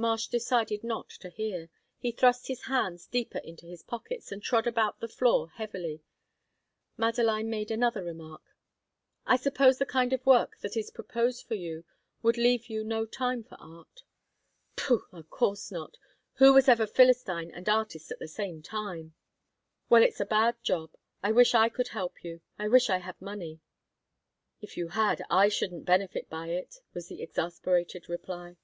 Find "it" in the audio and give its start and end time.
26.48-26.76